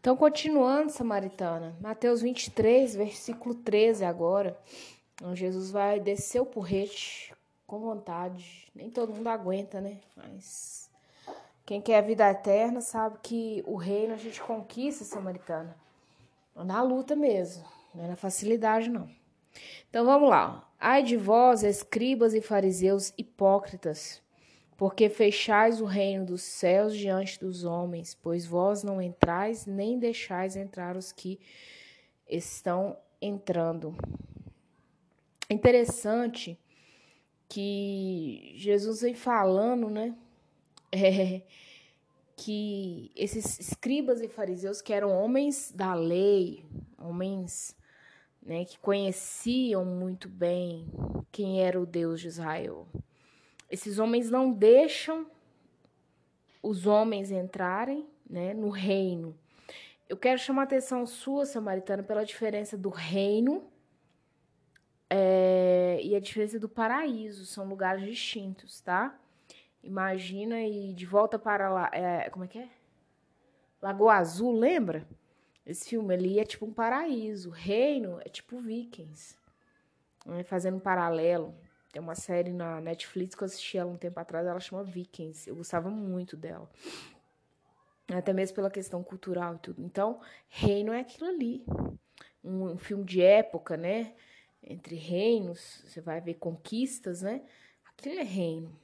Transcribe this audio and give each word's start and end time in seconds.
Então, 0.00 0.16
continuando, 0.16 0.92
Samaritana, 0.92 1.76
Mateus 1.80 2.22
23, 2.22 2.94
versículo 2.94 3.54
13 3.54 4.04
agora. 4.04 4.56
Jesus 5.34 5.72
vai 5.72 5.98
descer 5.98 6.40
o 6.40 6.46
porrete 6.46 7.34
com 7.66 7.80
vontade. 7.80 8.70
Nem 8.74 8.88
todo 8.88 9.12
mundo 9.12 9.28
aguenta, 9.28 9.80
né? 9.80 9.98
Mas 10.16 10.88
quem 11.66 11.80
quer 11.80 11.98
a 11.98 12.02
vida 12.02 12.30
eterna 12.30 12.80
sabe 12.80 13.18
que 13.22 13.62
o 13.66 13.74
reino 13.74 14.14
a 14.14 14.16
gente 14.16 14.40
conquista, 14.40 15.04
Samaritana. 15.04 15.76
Na 16.54 16.80
luta 16.80 17.16
mesmo, 17.16 17.64
não 17.94 18.04
é 18.04 18.08
na 18.08 18.16
facilidade, 18.16 18.88
não. 18.88 19.10
Então 19.90 20.04
vamos 20.04 20.30
lá. 20.30 20.68
Ai 20.78 21.02
de 21.02 21.16
vós, 21.16 21.64
escribas 21.64 22.34
e 22.34 22.40
fariseus 22.40 23.12
hipócritas, 23.18 24.22
porque 24.78 25.08
fechais 25.08 25.80
o 25.80 25.84
reino 25.84 26.24
dos 26.24 26.40
céus 26.40 26.96
diante 26.96 27.40
dos 27.40 27.64
homens, 27.64 28.14
pois 28.14 28.46
vós 28.46 28.84
não 28.84 29.02
entrais 29.02 29.66
nem 29.66 29.98
deixais 29.98 30.54
entrar 30.54 30.96
os 30.96 31.10
que 31.10 31.40
estão 32.28 32.96
entrando. 33.20 33.96
Interessante 35.50 36.56
que 37.48 38.52
Jesus 38.54 39.00
vem 39.02 39.14
falando, 39.14 39.90
né? 39.90 40.16
É, 40.90 41.42
que 42.34 43.12
esses 43.14 43.60
escribas 43.60 44.22
e 44.22 44.28
fariseus, 44.28 44.80
que 44.80 44.94
eram 44.94 45.10
homens 45.10 45.70
da 45.70 45.92
lei, 45.92 46.64
homens 46.96 47.76
né, 48.40 48.64
que 48.64 48.78
conheciam 48.78 49.84
muito 49.84 50.30
bem 50.30 50.86
quem 51.30 51.60
era 51.60 51.78
o 51.78 51.84
Deus 51.84 52.22
de 52.22 52.28
Israel, 52.28 52.88
esses 53.70 53.98
homens 53.98 54.30
não 54.30 54.50
deixam 54.50 55.26
os 56.62 56.86
homens 56.86 57.30
entrarem 57.30 58.06
né, 58.28 58.54
no 58.54 58.68
reino. 58.68 59.38
Eu 60.08 60.16
quero 60.16 60.38
chamar 60.38 60.62
a 60.62 60.64
atenção 60.64 61.06
sua, 61.06 61.44
samaritana, 61.44 62.02
pela 62.02 62.24
diferença 62.24 62.76
do 62.76 62.88
reino 62.88 63.70
é, 65.10 66.00
e 66.02 66.14
a 66.14 66.20
diferença 66.20 66.58
do 66.58 66.68
paraíso. 66.68 67.44
São 67.44 67.68
lugares 67.68 68.04
distintos, 68.04 68.80
tá? 68.80 69.18
Imagina 69.82 70.62
e 70.62 70.92
de 70.92 71.06
volta 71.06 71.38
para 71.38 71.68
lá. 71.68 71.90
É, 71.92 72.30
como 72.30 72.44
é 72.44 72.48
que 72.48 72.58
é? 72.58 72.68
Lagoa 73.80 74.14
Azul, 74.14 74.58
lembra? 74.58 75.06
Esse 75.64 75.90
filme 75.90 76.14
ali 76.14 76.40
é 76.40 76.44
tipo 76.44 76.64
um 76.64 76.72
paraíso. 76.72 77.50
Reino 77.50 78.18
é 78.24 78.28
tipo 78.28 78.60
Vikings. 78.60 79.36
Né? 80.24 80.42
Fazendo 80.42 80.78
um 80.78 80.80
paralelo. 80.80 81.54
Tem 81.92 82.02
uma 82.02 82.14
série 82.14 82.52
na 82.52 82.80
Netflix 82.80 83.34
que 83.34 83.42
eu 83.42 83.46
assisti 83.46 83.78
ela 83.78 83.90
um 83.90 83.96
tempo 83.96 84.18
atrás, 84.20 84.46
ela 84.46 84.60
chama 84.60 84.84
Vikings. 84.84 85.48
Eu 85.48 85.56
gostava 85.56 85.88
muito 85.90 86.36
dela. 86.36 86.68
Até 88.08 88.32
mesmo 88.32 88.54
pela 88.54 88.70
questão 88.70 89.02
cultural 89.02 89.54
e 89.54 89.58
tudo. 89.58 89.82
Então, 89.82 90.20
reino 90.48 90.92
é 90.92 91.00
aquilo 91.00 91.28
ali. 91.28 91.64
Um, 92.42 92.72
um 92.72 92.78
filme 92.78 93.04
de 93.04 93.22
época, 93.22 93.76
né? 93.76 94.14
Entre 94.62 94.96
reinos, 94.96 95.82
você 95.86 96.00
vai 96.00 96.20
ver 96.20 96.34
conquistas, 96.34 97.22
né? 97.22 97.42
Aquilo 97.86 98.18
é 98.18 98.22
reino. 98.22 98.78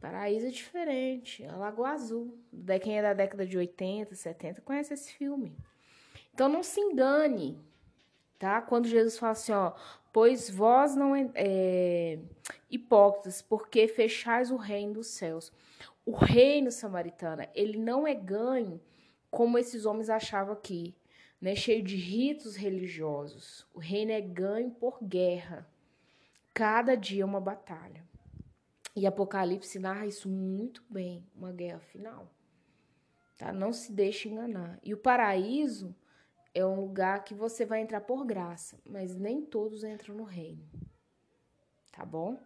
Paraíso 0.00 0.46
é 0.46 0.50
diferente. 0.50 1.44
É 1.44 1.52
Lagoa 1.52 1.90
Azul. 1.90 2.36
Quem 2.82 2.98
é 2.98 3.02
da 3.02 3.14
década 3.14 3.46
de 3.46 3.56
80, 3.56 4.14
70 4.14 4.60
conhece 4.62 4.92
esse 4.92 5.12
filme. 5.12 5.56
Então 6.34 6.48
não 6.48 6.62
se 6.62 6.80
engane, 6.80 7.58
tá? 8.42 8.60
Quando 8.60 8.88
Jesus 8.88 9.16
fala 9.16 9.30
assim, 9.30 9.52
ó, 9.52 9.72
pois 10.12 10.50
vós 10.50 10.96
não 10.96 11.14
é, 11.14 12.18
hipócritas, 12.68 13.40
porque 13.40 13.86
fechais 13.86 14.50
o 14.50 14.56
reino 14.56 14.94
dos 14.94 15.06
céus. 15.06 15.52
O 16.04 16.10
reino 16.10 16.72
samaritana, 16.72 17.48
ele 17.54 17.78
não 17.78 18.04
é 18.04 18.12
ganho 18.12 18.80
como 19.30 19.58
esses 19.58 19.86
homens 19.86 20.10
achavam 20.10 20.54
aqui, 20.54 20.92
né? 21.40 21.54
Cheio 21.54 21.84
de 21.84 21.94
ritos 21.94 22.56
religiosos. 22.56 23.64
O 23.72 23.78
reino 23.78 24.10
é 24.10 24.20
ganho 24.20 24.72
por 24.72 24.98
guerra. 25.00 25.64
Cada 26.52 26.96
dia 26.96 27.22
é 27.22 27.24
uma 27.24 27.40
batalha. 27.40 28.04
E 28.96 29.06
Apocalipse 29.06 29.78
narra 29.78 30.04
isso 30.04 30.28
muito 30.28 30.82
bem, 30.90 31.24
uma 31.32 31.52
guerra 31.52 31.78
final. 31.78 32.28
Tá? 33.38 33.52
Não 33.52 33.72
se 33.72 33.92
deixe 33.92 34.28
enganar. 34.28 34.80
E 34.82 34.92
o 34.92 34.98
paraíso 34.98 35.94
é 36.54 36.64
um 36.64 36.80
lugar 36.80 37.24
que 37.24 37.34
você 37.34 37.64
vai 37.64 37.80
entrar 37.80 38.00
por 38.00 38.24
graça, 38.24 38.78
mas 38.84 39.14
nem 39.14 39.42
todos 39.42 39.84
entram 39.84 40.14
no 40.14 40.24
reino. 40.24 40.62
Tá 41.90 42.04
bom? 42.04 42.38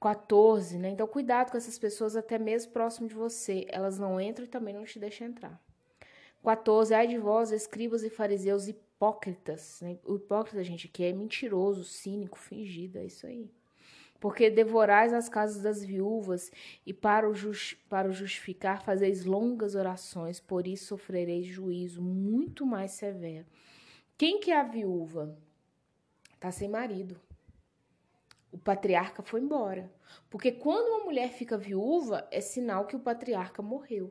14, 0.00 0.78
né? 0.78 0.90
Então 0.90 1.06
cuidado 1.06 1.50
com 1.50 1.56
essas 1.56 1.78
pessoas 1.78 2.16
até 2.16 2.38
mesmo 2.38 2.72
próximo 2.72 3.08
de 3.08 3.14
você. 3.14 3.66
Elas 3.68 3.98
não 3.98 4.20
entram 4.20 4.44
e 4.44 4.48
também 4.48 4.74
não 4.74 4.84
te 4.84 4.98
deixam 4.98 5.26
entrar. 5.26 5.60
14. 6.42 6.92
Ai 6.94 7.06
de 7.06 7.18
vós, 7.18 7.52
escribas 7.52 8.02
e 8.02 8.10
fariseus 8.10 8.68
hipócritas. 8.68 9.80
Né? 9.80 9.98
O 10.04 10.16
hipócrita, 10.16 10.62
gente, 10.62 10.88
que 10.88 11.04
é 11.04 11.12
mentiroso, 11.12 11.84
cínico, 11.84 12.38
fingido, 12.38 12.98
é 12.98 13.06
isso 13.06 13.26
aí 13.26 13.50
porque 14.24 14.48
devorais 14.48 15.12
as 15.12 15.28
casas 15.28 15.60
das 15.60 15.84
viúvas 15.84 16.50
e 16.86 16.94
para 16.94 17.28
o, 17.28 17.34
just, 17.34 17.76
para 17.90 18.08
o 18.08 18.12
justificar 18.14 18.82
fazeis 18.82 19.26
longas 19.26 19.74
orações, 19.74 20.40
por 20.40 20.66
isso 20.66 20.86
sofrereis 20.86 21.44
juízo 21.44 22.00
muito 22.00 22.64
mais 22.64 22.92
severo. 22.92 23.44
Quem 24.16 24.40
que 24.40 24.50
é 24.50 24.58
a 24.58 24.62
viúva? 24.62 25.36
Está 26.32 26.50
sem 26.50 26.70
marido. 26.70 27.20
O 28.50 28.56
patriarca 28.56 29.22
foi 29.22 29.42
embora. 29.42 29.92
Porque 30.30 30.50
quando 30.50 30.86
uma 30.86 31.04
mulher 31.04 31.28
fica 31.28 31.58
viúva, 31.58 32.26
é 32.30 32.40
sinal 32.40 32.86
que 32.86 32.96
o 32.96 33.00
patriarca 33.00 33.60
morreu. 33.60 34.10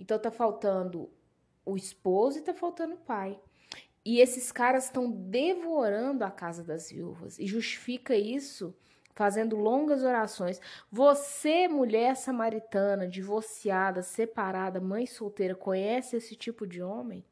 Então 0.00 0.18
tá 0.18 0.32
faltando 0.32 1.08
o 1.64 1.76
esposo 1.76 2.40
e 2.40 2.42
tá 2.42 2.52
faltando 2.52 2.94
o 2.94 2.98
pai. 2.98 3.40
E 4.04 4.18
esses 4.18 4.50
caras 4.50 4.86
estão 4.86 5.08
devorando 5.08 6.24
a 6.24 6.30
casa 6.32 6.64
das 6.64 6.90
viúvas. 6.90 7.38
E 7.38 7.46
justifica 7.46 8.16
isso 8.16 8.74
fazendo 9.14 9.56
longas 9.56 10.02
orações. 10.02 10.60
Você, 10.90 11.68
mulher 11.68 12.16
samaritana, 12.16 13.06
divorciada, 13.06 14.02
separada, 14.02 14.80
mãe 14.80 15.06
solteira, 15.06 15.54
conhece 15.54 16.16
esse 16.16 16.34
tipo 16.34 16.66
de 16.66 16.82
homem? 16.82 17.24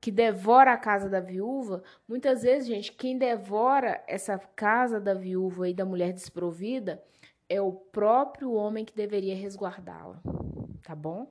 Que 0.00 0.10
devora 0.10 0.72
a 0.72 0.78
casa 0.78 1.10
da 1.10 1.20
viúva? 1.20 1.82
Muitas 2.08 2.42
vezes, 2.42 2.66
gente, 2.66 2.92
quem 2.92 3.18
devora 3.18 4.02
essa 4.06 4.38
casa 4.38 4.98
da 4.98 5.12
viúva 5.12 5.68
e 5.68 5.74
da 5.74 5.84
mulher 5.84 6.12
desprovida 6.12 7.02
é 7.48 7.60
o 7.60 7.72
próprio 7.72 8.52
homem 8.52 8.84
que 8.84 8.94
deveria 8.94 9.36
resguardá-la. 9.36 10.22
Tá 10.82 10.94
bom? 10.94 11.30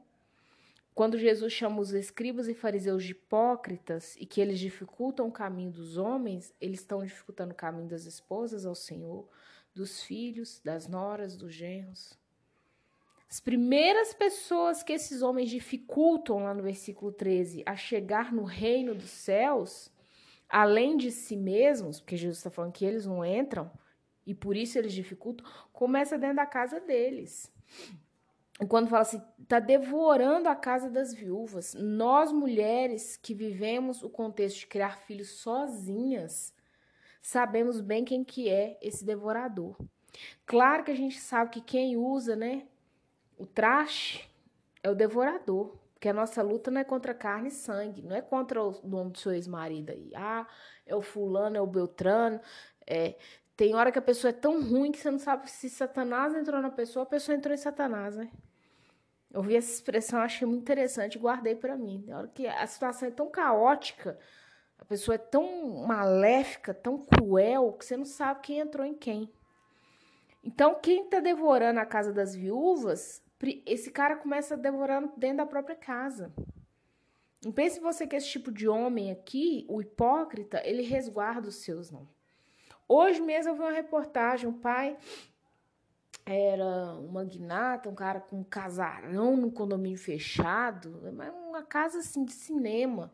Quando 0.99 1.17
Jesus 1.17 1.53
chama 1.53 1.79
os 1.79 1.93
escribas 1.93 2.49
e 2.49 2.53
fariseus 2.53 3.05
de 3.05 3.13
hipócritas 3.13 4.17
e 4.17 4.25
que 4.25 4.41
eles 4.41 4.59
dificultam 4.59 5.29
o 5.29 5.31
caminho 5.31 5.71
dos 5.71 5.95
homens, 5.95 6.53
eles 6.59 6.81
estão 6.81 7.05
dificultando 7.05 7.53
o 7.53 7.55
caminho 7.55 7.87
das 7.87 8.03
esposas 8.03 8.65
ao 8.65 8.75
Senhor, 8.75 9.25
dos 9.73 10.03
filhos, 10.03 10.59
das 10.59 10.89
noras, 10.89 11.37
dos 11.37 11.53
genros. 11.53 12.19
As 13.29 13.39
primeiras 13.39 14.13
pessoas 14.13 14.83
que 14.83 14.91
esses 14.91 15.21
homens 15.21 15.49
dificultam, 15.49 16.43
lá 16.43 16.53
no 16.53 16.63
versículo 16.63 17.13
13, 17.13 17.63
a 17.65 17.77
chegar 17.77 18.33
no 18.33 18.43
reino 18.43 18.93
dos 18.93 19.09
céus, 19.09 19.89
além 20.49 20.97
de 20.97 21.11
si 21.11 21.37
mesmos, 21.37 22.01
porque 22.01 22.17
Jesus 22.17 22.39
está 22.39 22.49
falando 22.49 22.73
que 22.73 22.83
eles 22.83 23.05
não 23.05 23.23
entram, 23.23 23.71
e 24.27 24.35
por 24.35 24.57
isso 24.57 24.77
eles 24.77 24.91
dificultam, 24.91 25.49
começa 25.71 26.17
dentro 26.17 26.35
da 26.35 26.45
casa 26.45 26.77
deles 26.81 27.49
quando 28.67 28.89
fala 28.89 29.03
assim, 29.03 29.21
está 29.41 29.59
devorando 29.59 30.49
a 30.49 30.55
casa 30.55 30.89
das 30.89 31.13
viúvas. 31.13 31.73
Nós, 31.73 32.31
mulheres 32.31 33.15
que 33.15 33.33
vivemos 33.33 34.03
o 34.03 34.09
contexto 34.09 34.59
de 34.59 34.67
criar 34.67 34.97
filhos 34.97 35.29
sozinhas, 35.29 36.53
sabemos 37.21 37.79
bem 37.79 38.03
quem 38.03 38.23
que 38.23 38.49
é 38.49 38.77
esse 38.81 39.05
devorador. 39.05 39.77
Claro 40.45 40.83
que 40.83 40.91
a 40.91 40.95
gente 40.95 41.19
sabe 41.19 41.51
que 41.51 41.61
quem 41.61 41.95
usa, 41.95 42.35
né, 42.35 42.67
o 43.37 43.45
traste 43.45 44.29
é 44.83 44.89
o 44.89 44.95
devorador. 44.95 45.77
Porque 45.93 46.07
a 46.07 46.13
nossa 46.13 46.41
luta 46.41 46.71
não 46.71 46.79
é 46.79 46.85
contra 46.85 47.13
carne 47.13 47.49
e 47.49 47.51
sangue, 47.51 48.01
não 48.01 48.15
é 48.15 48.21
contra 48.21 48.63
o 48.63 48.71
nome 48.87 49.11
do 49.11 49.17
seu 49.17 49.33
ex-marido 49.33 49.91
aí. 49.91 50.11
Ah, 50.15 50.47
é 50.85 50.95
o 50.95 51.01
fulano, 51.01 51.57
é 51.57 51.61
o 51.61 51.67
Beltrano. 51.67 52.39
É, 52.87 53.17
tem 53.57 53.75
hora 53.75 53.91
que 53.91 53.99
a 53.99 54.01
pessoa 54.01 54.29
é 54.29 54.33
tão 54.33 54.63
ruim 54.63 54.93
que 54.93 54.97
você 54.97 55.11
não 55.11 55.19
sabe 55.19 55.51
se 55.51 55.69
Satanás 55.69 56.33
entrou 56.33 56.61
na 56.61 56.69
pessoa, 56.71 57.03
a 57.03 57.05
pessoa 57.05 57.35
entrou 57.35 57.53
em 57.53 57.57
Satanás, 57.57 58.15
né? 58.15 58.31
Eu 59.31 59.43
vi 59.43 59.55
essa 59.55 59.71
expressão, 59.71 60.19
achei 60.19 60.47
muito 60.47 60.61
interessante 60.61 61.15
e 61.15 61.19
guardei 61.19 61.55
para 61.55 61.77
mim. 61.77 62.03
Na 62.07 62.17
hora 62.17 62.27
que 62.27 62.47
a 62.47 62.65
situação 62.65 63.07
é 63.07 63.11
tão 63.11 63.29
caótica, 63.29 64.17
a 64.79 64.85
pessoa 64.85 65.15
é 65.15 65.19
tão 65.19 65.85
maléfica, 65.85 66.73
tão 66.73 66.97
cruel, 66.97 67.73
que 67.73 67.85
você 67.85 67.95
não 67.95 68.05
sabe 68.05 68.41
quem 68.41 68.59
entrou 68.59 68.85
em 68.85 68.95
quem. 68.95 69.31
Então, 70.43 70.79
quem 70.81 71.03
está 71.03 71.19
devorando 71.19 71.79
a 71.79 71.85
casa 71.85 72.11
das 72.11 72.33
viúvas, 72.33 73.21
esse 73.65 73.91
cara 73.91 74.15
começa 74.15 74.57
devorando 74.57 75.11
dentro 75.15 75.37
da 75.37 75.45
própria 75.45 75.75
casa. 75.75 76.33
Não 77.43 77.51
pense 77.51 77.79
você 77.79 78.07
que 78.07 78.15
esse 78.15 78.27
tipo 78.27 78.51
de 78.51 78.67
homem 78.67 79.11
aqui, 79.11 79.65
o 79.69 79.81
hipócrita, 79.81 80.61
ele 80.65 80.81
resguarda 80.81 81.47
os 81.47 81.57
seus, 81.57 81.91
não. 81.91 82.07
Hoje 82.87 83.21
mesmo 83.21 83.51
eu 83.51 83.55
vi 83.55 83.61
uma 83.61 83.71
reportagem, 83.71 84.49
o 84.49 84.53
pai 84.53 84.97
era 86.33 86.95
um 86.95 87.07
magnata, 87.07 87.89
um 87.89 87.95
cara 87.95 88.19
com 88.19 88.37
um 88.37 88.43
casarão 88.43 89.35
no 89.35 89.51
condomínio 89.51 89.97
fechado, 89.97 91.01
uma 91.47 91.63
casa 91.63 91.99
assim 91.99 92.23
de 92.25 92.33
cinema. 92.33 93.11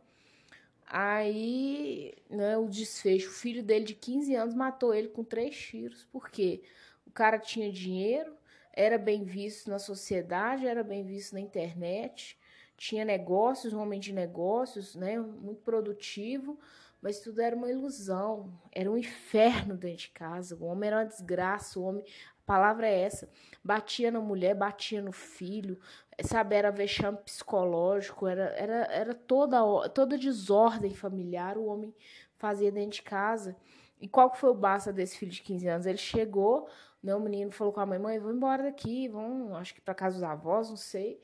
Aí, 0.87 2.13
né, 2.29 2.57
o 2.57 2.67
desfecho, 2.67 3.29
o 3.29 3.33
filho 3.33 3.63
dele 3.63 3.85
de 3.85 3.95
15 3.95 4.35
anos 4.35 4.53
matou 4.53 4.93
ele 4.93 5.07
com 5.07 5.23
três 5.23 5.55
tiros. 5.57 6.03
Por 6.05 6.29
quê? 6.29 6.63
O 7.07 7.11
cara 7.11 7.39
tinha 7.39 7.71
dinheiro, 7.71 8.35
era 8.71 8.97
bem 8.97 9.23
visto 9.23 9.69
na 9.69 9.79
sociedade, 9.79 10.67
era 10.67 10.83
bem 10.83 11.03
visto 11.03 11.33
na 11.33 11.39
internet, 11.39 12.37
tinha 12.77 13.05
negócios, 13.05 13.73
um 13.73 13.81
homem 13.81 13.99
de 13.99 14.13
negócios, 14.13 14.95
né, 14.95 15.17
muito 15.17 15.61
produtivo, 15.61 16.59
mas 17.01 17.19
tudo 17.19 17.39
era 17.41 17.55
uma 17.55 17.69
ilusão, 17.69 18.51
era 18.71 18.91
um 18.91 18.97
inferno 18.97 19.77
dentro 19.77 19.97
de 19.97 20.09
casa. 20.09 20.55
O 20.55 20.65
homem 20.65 20.87
era 20.87 20.97
uma 20.97 21.05
desgraça, 21.05 21.79
o 21.79 21.83
homem, 21.83 22.03
palavra 22.45 22.87
é 22.87 23.01
essa, 23.01 23.29
batia 23.63 24.11
na 24.11 24.19
mulher, 24.19 24.55
batia 24.55 25.01
no 25.01 25.11
filho, 25.11 25.79
sabe, 26.23 26.55
era 26.55 26.71
vexame 26.71 27.17
psicológico, 27.17 28.27
era, 28.27 28.45
era, 28.55 28.85
era 28.85 29.13
toda, 29.13 29.59
toda 29.89 30.17
desordem 30.17 30.93
familiar, 30.93 31.57
o 31.57 31.65
homem 31.65 31.93
fazia 32.37 32.71
dentro 32.71 32.97
de 32.97 33.01
casa. 33.01 33.55
E 33.99 34.07
qual 34.07 34.29
que 34.29 34.37
foi 34.37 34.49
o 34.49 34.53
basta 34.53 34.93
desse 34.93 35.17
filho 35.17 35.31
de 35.31 35.41
15 35.41 35.67
anos? 35.67 35.85
Ele 35.85 35.97
chegou, 35.97 36.67
né, 37.01 37.15
o 37.15 37.19
menino 37.19 37.51
falou 37.51 37.73
com 37.73 37.79
a 37.79 37.85
mãe, 37.85 37.97
mãe, 37.97 38.19
vou 38.19 38.31
embora 38.31 38.63
daqui, 38.63 39.07
vão, 39.07 39.55
acho 39.55 39.73
que 39.73 39.81
para 39.81 39.95
casa 39.95 40.15
dos 40.15 40.23
avós, 40.23 40.69
não 40.69 40.77
sei. 40.77 41.19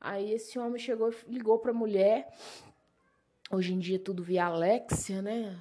Aí 0.00 0.32
esse 0.32 0.58
homem 0.58 0.78
chegou 0.78 1.10
e 1.26 1.32
ligou 1.32 1.58
para 1.58 1.70
a 1.70 1.74
mulher. 1.74 2.28
Hoje 3.50 3.72
em 3.72 3.78
dia 3.78 3.98
tudo 3.98 4.22
via 4.22 4.46
Alexia, 4.46 5.22
né? 5.22 5.58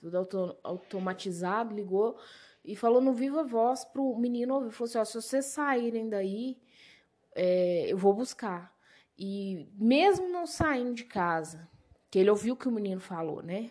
Tudo 0.00 0.18
auto, 0.18 0.56
automatizado, 0.62 1.74
ligou 1.74 2.18
e 2.64 2.76
falou 2.76 3.00
no 3.00 3.12
viva 3.12 3.42
voz 3.42 3.84
pro 3.84 4.16
menino 4.16 4.54
ouvir, 4.54 4.70
falou 4.70 4.88
assim, 4.88 4.98
ó, 4.98 5.04
se 5.04 5.14
vocês 5.14 5.46
saírem 5.46 6.08
daí, 6.08 6.58
é, 7.34 7.86
eu 7.88 7.96
vou 7.96 8.12
buscar. 8.12 8.74
E 9.18 9.68
mesmo 9.74 10.28
não 10.28 10.46
saindo 10.46 10.94
de 10.94 11.04
casa, 11.04 11.68
que 12.10 12.18
ele 12.18 12.30
ouviu 12.30 12.54
o 12.54 12.56
que 12.56 12.68
o 12.68 12.72
menino 12.72 13.00
falou, 13.00 13.42
né? 13.42 13.70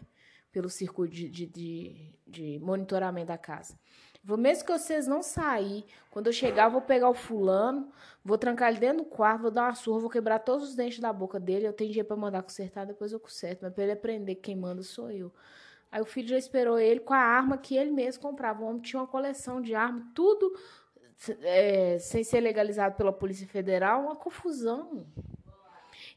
Pelo 0.52 0.70
circuito 0.70 1.14
de, 1.14 1.30
de, 1.30 1.46
de, 1.46 2.16
de 2.26 2.60
monitoramento 2.60 3.28
da 3.28 3.38
casa. 3.38 3.78
Vou 4.24 4.38
mesmo 4.38 4.66
que 4.66 4.72
vocês 4.72 5.08
não 5.08 5.24
sair, 5.24 5.86
quando 6.12 6.28
eu 6.28 6.34
chegar, 6.34 6.66
eu 6.66 6.72
vou 6.72 6.82
pegar 6.82 7.10
o 7.10 7.14
fulano, 7.14 7.90
vou 8.24 8.38
trancar 8.38 8.70
ele 8.70 8.80
dentro 8.80 8.98
do 8.98 9.06
quarto, 9.06 9.44
vou 9.44 9.52
dar 9.52 9.64
uma 9.64 9.76
surra, 9.76 10.00
vou 10.00 10.10
quebrar 10.10 10.40
todos 10.40 10.70
os 10.70 10.76
dentes 10.76 11.00
da 11.00 11.12
boca 11.14 11.40
dele. 11.40 11.68
Eu 11.68 11.74
tenho 11.74 11.90
dinheiro 11.90 12.08
para 12.08 12.18
mandar 12.18 12.44
consertar, 12.44 12.86
depois 12.86 13.12
eu 13.12 13.20
conserto. 13.20 13.62
Mas 13.62 13.74
para 13.74 13.84
ele 13.84 13.94
aprender 13.94 14.36
que 14.36 14.42
quem 14.42 14.56
manda 14.56 14.84
sou 14.84 15.10
eu. 15.10 15.34
Aí 15.92 16.02
o 16.02 16.06
filho 16.06 16.28
já 16.28 16.38
esperou 16.38 16.80
ele 16.80 17.00
com 17.00 17.14
a 17.14 17.18
arma 17.18 17.58
que 17.58 17.76
ele 17.76 17.92
mesmo 17.92 18.22
comprava. 18.22 18.64
O 18.64 18.68
homem 18.68 18.82
tinha 18.82 19.00
uma 19.02 19.08
coleção 19.08 19.62
de 19.62 19.74
armas, 19.74 20.04
tudo 20.14 20.54
é, 21.42 21.98
sem 22.00 22.24
ser 22.24 22.40
legalizado 22.40 22.96
pela 22.96 23.12
Polícia 23.12 23.48
Federal, 23.48 24.04
uma 24.04 24.16
confusão. 24.16 25.06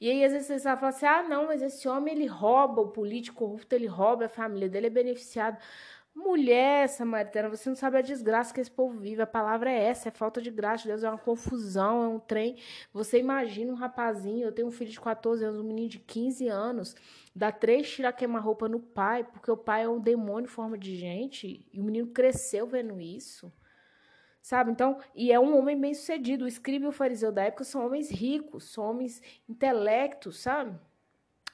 E 0.00 0.10
aí, 0.10 0.24
às 0.24 0.32
vezes, 0.32 0.48
você 0.48 0.60
fala 0.60 0.88
assim: 0.88 1.06
ah, 1.06 1.22
não, 1.22 1.46
mas 1.46 1.62
esse 1.62 1.88
homem 1.88 2.14
ele 2.14 2.26
rouba, 2.26 2.82
o 2.82 2.88
político 2.88 3.38
corrupto 3.38 3.74
ele 3.74 3.86
rouba, 3.86 4.26
a 4.26 4.28
família 4.28 4.68
dele 4.68 4.88
é 4.88 4.90
beneficiada. 4.90 5.58
Mulher 6.14 6.88
samaritana, 6.90 7.48
você 7.48 7.70
não 7.70 7.76
sabe 7.76 7.96
a 7.96 8.02
desgraça 8.02 8.52
que 8.52 8.60
esse 8.60 8.70
povo 8.70 8.98
vive. 8.98 9.22
A 9.22 9.26
palavra 9.26 9.70
é 9.70 9.84
essa, 9.84 10.08
é 10.08 10.12
falta 10.12 10.42
de 10.42 10.50
graça. 10.50 10.86
Deus 10.86 11.02
é 11.02 11.08
uma 11.08 11.18
confusão, 11.18 12.04
é 12.04 12.08
um 12.08 12.18
trem. 12.18 12.56
Você 12.92 13.18
imagina 13.18 13.72
um 13.72 13.74
rapazinho, 13.74 14.44
eu 14.44 14.52
tenho 14.52 14.68
um 14.68 14.70
filho 14.70 14.90
de 14.90 15.00
14 15.00 15.42
anos, 15.42 15.60
um 15.60 15.64
menino 15.64 15.88
de 15.88 15.98
15 15.98 16.48
anos, 16.48 16.94
dá 17.34 17.50
três 17.50 17.90
tirar 17.90 18.12
queima-roupa 18.12 18.68
no 18.68 18.78
pai, 18.78 19.24
porque 19.24 19.50
o 19.50 19.56
pai 19.56 19.84
é 19.84 19.88
um 19.88 19.98
demônio 19.98 20.44
em 20.44 20.50
forma 20.50 20.76
de 20.76 20.96
gente, 20.96 21.66
e 21.72 21.80
o 21.80 21.84
menino 21.84 22.08
cresceu 22.08 22.66
vendo 22.66 23.00
isso. 23.00 23.50
Sabe? 24.42 24.72
Então, 24.72 24.98
e 25.14 25.32
é 25.32 25.38
um 25.40 25.56
homem 25.56 25.80
bem 25.80 25.94
sucedido. 25.94 26.44
O 26.44 26.48
escriba 26.48 26.86
e 26.86 26.88
o 26.88 26.92
fariseu 26.92 27.32
da 27.32 27.44
época 27.44 27.64
são 27.64 27.86
homens 27.86 28.10
ricos, 28.10 28.64
são 28.72 28.84
homens 28.84 29.22
intelectos, 29.48 30.40
sabe? 30.40 30.78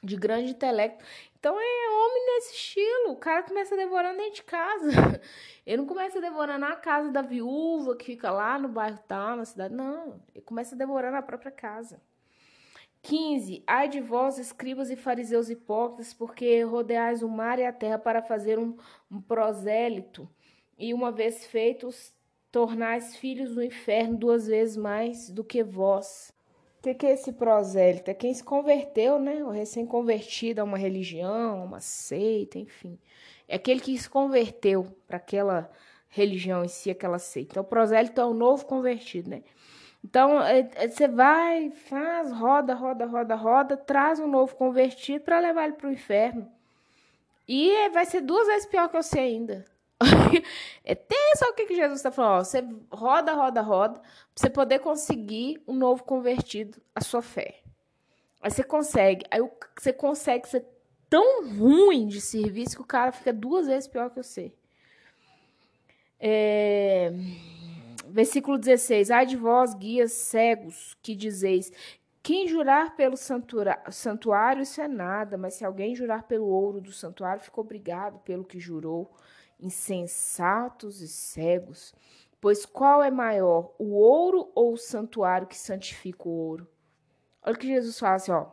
De 0.03 0.17
grande 0.17 0.53
intelecto. 0.53 1.05
Então 1.39 1.57
é 1.61 1.88
homem 2.09 2.27
nesse 2.27 2.55
estilo. 2.55 3.13
O 3.13 3.17
cara 3.17 3.43
começa 3.43 3.77
devorando 3.77 4.19
dentro 4.19 4.35
de 4.35 4.43
casa. 4.45 4.91
Ele 5.67 5.79
não 5.79 5.87
começa 5.87 6.21
devorando 6.21 6.61
na 6.61 6.77
casa 6.77 7.11
da 7.11 7.23
viúva 7.23 7.97
que 7.97 8.05
fica 8.05 8.31
lá 8.31 8.59
no 8.59 8.69
bairro 8.69 8.99
tal, 9.07 9.37
na 9.37 9.45
cidade. 9.45 9.75
Não. 9.75 10.21
Ele 10.35 10.45
começa 10.45 10.75
devorando 10.75 11.17
a 11.17 11.23
própria 11.23 11.51
casa. 11.51 12.01
15. 13.03 13.63
Ai 13.67 13.89
de 13.89 14.01
vós, 14.01 14.39
escribas 14.39 14.91
e 14.91 14.97
fariseus 14.97 15.49
hipócritas, 15.49 16.13
porque 16.13 16.63
rodeais 16.63 17.23
o 17.23 17.29
mar 17.29 17.59
e 17.59 17.65
a 17.65 17.73
terra 17.73 17.99
para 17.99 18.23
fazer 18.23 18.59
um, 18.59 18.77
um 19.11 19.21
prosélito. 19.21 20.29
E 20.79 20.93
uma 20.93 21.11
vez 21.11 21.47
feitos, 21.47 22.15
tornais 22.51 23.17
filhos 23.17 23.55
do 23.55 23.63
inferno 23.63 24.17
duas 24.17 24.47
vezes 24.47 24.77
mais 24.77 25.31
do 25.31 25.45
que 25.45 25.63
vós. 25.63 26.33
O 26.79 26.83
que, 26.83 26.95
que, 26.95 27.07
é 27.07 27.13
esse 27.13 27.33
prosélito? 27.33 28.11
É 28.11 28.15
quem 28.15 28.33
se 28.33 28.43
converteu, 28.43 29.19
né? 29.19 29.43
O 29.43 29.51
recém-convertido 29.51 30.61
a 30.61 30.65
uma 30.65 30.79
religião, 30.79 31.65
uma 31.65 31.81
seita, 31.81 32.57
enfim. 32.59 32.97
É 33.49 33.57
aquele 33.57 33.81
que 33.81 33.99
se 33.99 34.09
converteu 34.09 34.87
para 35.07 35.17
aquela 35.17 35.71
religião 36.09 36.65
em 36.65 36.69
si, 36.69 36.89
aquela 36.89 37.19
seita. 37.19 37.53
Então, 37.53 37.63
o 37.65 37.67
prosélito 37.67 38.21
é 38.21 38.25
o 38.25 38.33
novo 38.33 38.65
convertido, 38.65 39.29
né? 39.29 39.43
Então, 40.05 40.41
é, 40.41 40.71
é, 40.77 40.89
você 40.89 41.09
vai, 41.09 41.71
faz, 41.71 42.31
roda, 42.31 42.75
roda, 42.75 43.07
roda, 43.07 43.35
roda, 43.35 43.77
traz 43.77 44.21
um 44.21 44.29
novo 44.29 44.55
convertido 44.55 45.25
para 45.25 45.41
levar 45.41 45.65
ele 45.65 45.75
para 45.75 45.89
o 45.89 45.93
inferno. 45.93 46.49
E 47.49 47.89
vai 47.91 48.07
ser 48.07 48.21
duas 48.21 48.47
vezes 48.47 48.67
pior 48.67 48.89
que 48.89 49.03
você 49.03 49.19
ainda. 49.19 49.65
É 50.85 50.95
tenso 50.95 51.45
o 51.45 51.55
que, 51.55 51.75
Jesus 51.75 51.99
está 51.99 52.11
falando. 52.11 52.41
Ó, 52.41 52.45
você 52.45 52.65
roda, 52.93 53.33
roda, 53.33 53.61
roda, 53.61 54.01
pra 54.01 54.05
você 54.35 54.51
poder 54.51 54.79
conseguir 54.79 55.61
um 55.67 55.75
novo 55.75 56.05
convertido 56.05 56.81
à 56.95 57.01
sua 57.01 57.21
fé. 57.21 57.61
Aí 58.41 58.51
você 58.51 58.63
consegue. 58.63 59.25
Aí 59.31 59.41
você 59.77 59.93
consegue 59.93 60.49
ser 60.49 60.65
tão 61.11 61.49
ruim 61.49 62.07
de 62.07 62.21
serviço 62.21 62.77
que 62.77 62.83
o 62.83 62.87
cara 62.87 63.11
fica 63.11 63.33
duas 63.33 63.67
vezes 63.67 63.89
pior 63.89 64.11
que 64.11 64.23
você. 64.23 64.53
É... 66.21 67.13
Versículo 68.07 68.57
16. 68.57 69.11
Ai 69.11 69.27
de 69.27 69.37
vós, 69.37 69.75
guias 69.75 70.13
cegos, 70.13 70.97
que 71.03 71.17
dizeis: 71.17 71.73
quem 72.23 72.47
jurar 72.47 72.95
pelo 72.95 73.17
santuário, 73.17 74.63
isso 74.63 74.81
é 74.81 74.87
nada, 74.87 75.37
mas 75.37 75.55
se 75.55 75.65
alguém 75.65 75.97
jurar 75.97 76.23
pelo 76.23 76.47
ouro 76.47 76.81
do 76.81 76.93
santuário, 76.93 77.43
fica 77.43 77.61
obrigado 77.61 78.21
pelo 78.21 78.45
que 78.45 78.61
jurou 78.61 79.11
insensatos 79.61 81.01
e 81.01 81.09
cegos. 81.09 81.95
Pois 82.41 82.65
qual 82.65 83.03
é 83.03 83.11
maior, 83.11 83.75
o 83.79 83.95
ouro 83.95 84.51
ou 84.55 84.75
o 84.75 84.79
santuário 84.79 85.47
que 85.47 85.57
santifica 85.57 86.29
o 86.29 86.33
ouro? 86.33 86.69
Olha 87.43 87.55
o 87.55 87.59
que 87.59 87.67
Jesus 87.67 87.99
fala 87.99 88.15
assim, 88.15 88.31
ó. 88.31 88.47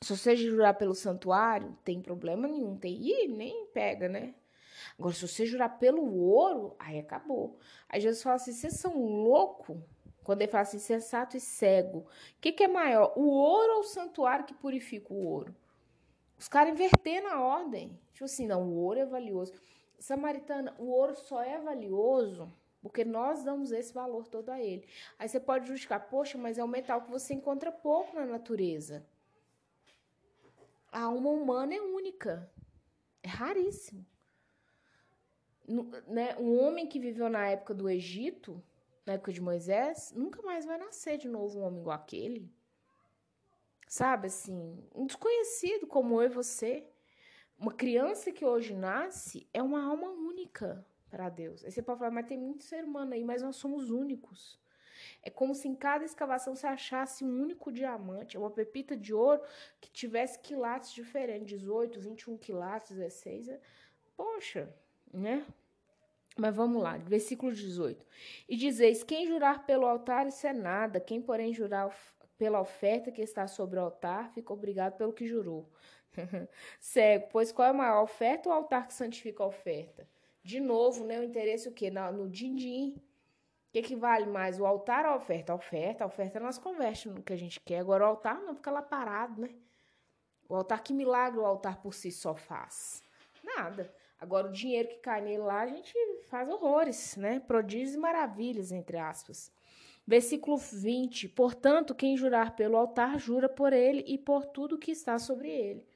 Se 0.00 0.16
você 0.16 0.34
jurar 0.34 0.74
pelo 0.74 0.94
santuário, 0.94 1.78
tem 1.84 2.02
problema 2.02 2.48
nenhum. 2.48 2.76
Tem, 2.76 2.92
ih, 2.92 3.28
nem 3.28 3.66
pega, 3.66 4.08
né? 4.08 4.34
Agora, 4.98 5.14
se 5.14 5.26
você 5.26 5.46
jurar 5.46 5.78
pelo 5.78 6.02
ouro, 6.18 6.74
aí 6.78 6.98
acabou. 6.98 7.58
Aí 7.88 8.00
Jesus 8.00 8.22
fala 8.22 8.36
assim: 8.36 8.52
vocês 8.52 8.74
são 8.74 9.00
loucos? 9.00 9.78
Quando 10.24 10.42
ele 10.42 10.50
fala 10.50 10.62
assim, 10.62 10.78
sensato 10.78 11.36
e 11.36 11.40
cego. 11.40 11.98
O 11.98 12.06
que, 12.40 12.52
que 12.52 12.64
é 12.64 12.68
maior, 12.68 13.12
o 13.16 13.28
ouro 13.28 13.74
ou 13.74 13.80
o 13.80 13.84
santuário 13.84 14.44
que 14.44 14.54
purifica 14.54 15.12
o 15.12 15.26
ouro? 15.26 15.54
Os 16.38 16.48
caras 16.48 16.72
inverteram 16.72 17.28
a 17.28 17.40
ordem. 17.40 17.98
Tipo 18.12 18.24
assim, 18.24 18.46
não, 18.46 18.62
o 18.62 18.76
ouro 18.76 19.00
é 19.00 19.06
valioso. 19.06 19.52
Samaritana, 20.02 20.74
o 20.78 20.86
ouro 20.90 21.14
só 21.14 21.40
é 21.42 21.58
valioso 21.60 22.52
porque 22.82 23.04
nós 23.04 23.44
damos 23.44 23.70
esse 23.70 23.94
valor 23.94 24.26
todo 24.26 24.50
a 24.50 24.60
ele. 24.60 24.84
Aí 25.16 25.28
você 25.28 25.38
pode 25.38 25.68
justificar, 25.68 26.08
poxa, 26.08 26.36
mas 26.36 26.58
é 26.58 26.64
um 26.64 26.68
metal 26.68 27.02
que 27.02 27.10
você 27.10 27.32
encontra 27.32 27.70
pouco 27.70 28.16
na 28.16 28.26
natureza. 28.26 29.06
A 30.90 31.02
alma 31.02 31.30
humana 31.30 31.74
é 31.74 31.80
única, 31.80 32.50
é 33.22 33.28
raríssimo. 33.28 34.04
Né? 36.08 36.36
Um 36.36 36.60
homem 36.60 36.88
que 36.88 36.98
viveu 36.98 37.28
na 37.30 37.46
época 37.46 37.72
do 37.72 37.88
Egito, 37.88 38.60
na 39.06 39.12
época 39.12 39.32
de 39.32 39.40
Moisés, 39.40 40.12
nunca 40.16 40.42
mais 40.42 40.66
vai 40.66 40.76
nascer 40.78 41.16
de 41.16 41.28
novo 41.28 41.60
um 41.60 41.62
homem 41.62 41.80
igual 41.80 41.96
aquele. 41.96 42.52
Sabe 43.86 44.26
assim, 44.26 44.84
um 44.92 45.06
desconhecido 45.06 45.86
como 45.86 46.20
eu 46.20 46.26
e 46.26 46.34
você. 46.34 46.91
Uma 47.62 47.72
criança 47.72 48.32
que 48.32 48.44
hoje 48.44 48.74
nasce 48.74 49.46
é 49.54 49.62
uma 49.62 49.84
alma 49.84 50.08
única 50.08 50.84
para 51.08 51.28
Deus. 51.28 51.64
Aí 51.64 51.70
você 51.70 51.80
pode 51.80 52.00
falar, 52.00 52.10
mas 52.10 52.26
tem 52.26 52.36
muito 52.36 52.64
ser 52.64 52.82
humano 52.82 53.14
aí, 53.14 53.22
mas 53.22 53.40
nós 53.40 53.54
somos 53.54 53.88
únicos. 53.88 54.58
É 55.22 55.30
como 55.30 55.54
se 55.54 55.68
em 55.68 55.74
cada 55.76 56.04
escavação 56.04 56.56
você 56.56 56.66
achasse 56.66 57.24
um 57.24 57.40
único 57.40 57.70
diamante, 57.70 58.36
uma 58.36 58.50
pepita 58.50 58.96
de 58.96 59.14
ouro 59.14 59.40
que 59.80 59.88
tivesse 59.92 60.40
quilates 60.40 60.92
diferentes, 60.92 61.60
18, 61.60 62.00
21 62.00 62.36
quilates, 62.36 62.96
16. 62.96 63.50
É... 63.50 63.60
Poxa, 64.16 64.68
né? 65.12 65.46
Mas 66.36 66.56
vamos 66.56 66.82
lá, 66.82 66.96
versículo 66.96 67.52
18. 67.52 68.04
E 68.48 68.56
dizeis: 68.56 69.04
quem 69.04 69.24
jurar 69.24 69.64
pelo 69.64 69.86
altar, 69.86 70.26
isso 70.26 70.44
é 70.48 70.52
nada. 70.52 70.98
Quem, 70.98 71.22
porém, 71.22 71.54
jurar 71.54 71.96
pela 72.36 72.60
oferta 72.60 73.12
que 73.12 73.22
está 73.22 73.46
sobre 73.46 73.78
o 73.78 73.82
altar, 73.82 74.32
fica 74.32 74.52
obrigado 74.52 74.96
pelo 74.96 75.12
que 75.12 75.28
jurou. 75.28 75.70
Cego, 76.80 77.28
pois 77.30 77.52
qual 77.52 77.68
é 77.68 77.70
a 77.70 77.74
maior 77.74 78.02
oferta 78.02 78.48
ou 78.48 78.54
altar 78.54 78.86
que 78.86 78.94
santifica 78.94 79.42
a 79.42 79.46
oferta? 79.46 80.08
De 80.42 80.60
novo, 80.60 81.04
né, 81.04 81.20
o 81.20 81.24
interesse 81.24 81.68
o 81.68 81.72
quê? 81.72 81.90
No, 81.90 82.10
no 82.12 82.28
din-din. 82.28 82.94
O 82.96 83.72
que, 83.72 83.82
que 83.82 83.96
vale 83.96 84.26
mais, 84.26 84.60
o 84.60 84.66
altar 84.66 85.06
ou 85.06 85.12
a 85.12 85.16
oferta? 85.16 85.52
A 85.52 85.56
oferta, 85.56 86.04
a 86.04 86.06
oferta 86.06 86.38
nós 86.40 86.58
converte 86.58 87.08
no 87.08 87.22
que 87.22 87.32
a 87.32 87.36
gente 87.36 87.58
quer. 87.60 87.78
Agora 87.78 88.04
o 88.04 88.08
altar 88.08 88.42
não 88.42 88.54
fica 88.54 88.70
lá 88.70 88.82
parado, 88.82 89.40
né? 89.40 89.50
O 90.48 90.54
altar, 90.54 90.82
que 90.82 90.92
milagre 90.92 91.38
o 91.40 91.46
altar 91.46 91.80
por 91.80 91.94
si 91.94 92.12
só 92.12 92.34
faz? 92.34 93.02
Nada. 93.42 93.90
Agora, 94.20 94.48
o 94.48 94.52
dinheiro 94.52 94.88
que 94.88 94.96
cai 94.96 95.22
nele 95.22 95.38
lá, 95.38 95.62
a 95.62 95.66
gente 95.66 95.94
faz 96.24 96.48
horrores, 96.48 97.16
né? 97.16 97.40
Prodígios 97.40 97.94
e 97.94 97.98
maravilhas, 97.98 98.70
entre 98.70 98.98
aspas. 98.98 99.50
Versículo 100.06 100.58
20. 100.58 101.28
Portanto, 101.30 101.94
quem 101.94 102.16
jurar 102.16 102.54
pelo 102.54 102.76
altar, 102.76 103.18
jura 103.18 103.48
por 103.48 103.72
ele 103.72 104.04
e 104.06 104.18
por 104.18 104.44
tudo 104.44 104.78
que 104.78 104.90
está 104.90 105.18
sobre 105.18 105.50
ele. 105.50 105.86